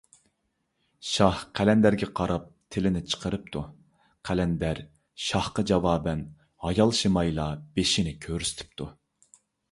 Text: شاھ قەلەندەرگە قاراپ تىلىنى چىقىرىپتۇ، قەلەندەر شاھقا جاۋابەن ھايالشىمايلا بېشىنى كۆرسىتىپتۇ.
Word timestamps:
شاھ 1.07 1.41
قەلەندەرگە 1.57 2.07
قاراپ 2.19 2.45
تىلىنى 2.75 3.03
چىقىرىپتۇ، 3.11 3.61
قەلەندەر 4.29 4.81
شاھقا 5.25 5.65
جاۋابەن 5.73 6.23
ھايالشىمايلا 6.65 7.45
بېشىنى 7.77 8.15
كۆرسىتىپتۇ. 8.27 8.89